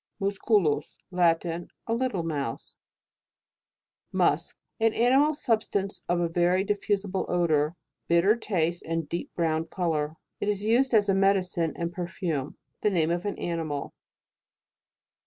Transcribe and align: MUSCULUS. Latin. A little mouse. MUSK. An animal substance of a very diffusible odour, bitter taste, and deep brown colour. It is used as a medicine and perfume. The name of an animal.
MUSCULUS. 0.19 0.97
Latin. 1.11 1.67
A 1.85 1.93
little 1.93 2.23
mouse. 2.23 2.75
MUSK. 4.11 4.57
An 4.79 4.95
animal 4.95 5.35
substance 5.35 6.01
of 6.09 6.19
a 6.19 6.27
very 6.27 6.63
diffusible 6.63 7.27
odour, 7.29 7.75
bitter 8.07 8.35
taste, 8.35 8.81
and 8.81 9.07
deep 9.07 9.31
brown 9.35 9.65
colour. 9.65 10.15
It 10.39 10.49
is 10.49 10.63
used 10.63 10.95
as 10.95 11.07
a 11.07 11.13
medicine 11.13 11.73
and 11.75 11.93
perfume. 11.93 12.57
The 12.81 12.89
name 12.89 13.11
of 13.11 13.25
an 13.27 13.37
animal. 13.37 13.93